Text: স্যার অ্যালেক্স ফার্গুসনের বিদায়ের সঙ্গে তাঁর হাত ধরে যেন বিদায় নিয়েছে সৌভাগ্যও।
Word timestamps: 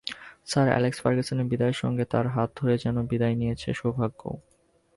স্যার 0.45 0.67
অ্যালেক্স 0.69 0.99
ফার্গুসনের 1.01 1.47
বিদায়ের 1.47 1.77
সঙ্গে 1.77 2.03
তাঁর 2.05 2.25
হাত 2.27 2.49
ধরে 2.55 2.75
যেন 2.77 2.97
বিদায় 3.05 3.35
নিয়েছে 3.35 3.69
সৌভাগ্যও। 3.73 4.35